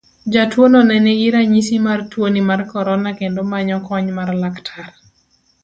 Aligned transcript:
Jatuono 0.33 0.79
ne 0.83 0.95
nigi 1.05 1.27
ranyisi 1.33 1.75
mar 1.87 1.99
tuoni 2.11 2.41
mar 2.49 2.61
korona 2.71 3.09
kendo 3.19 3.41
manyo 3.51 3.77
kony 3.87 4.07
mar 4.17 4.29
laktar. 4.41 4.91